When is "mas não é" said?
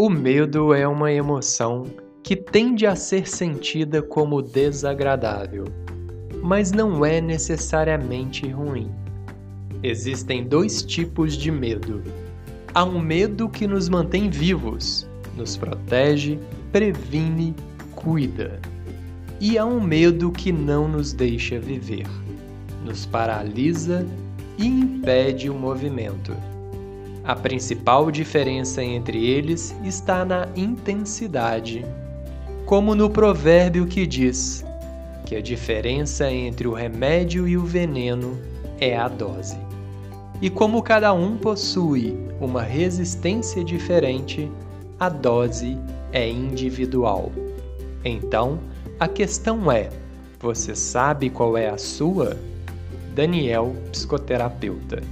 6.42-7.20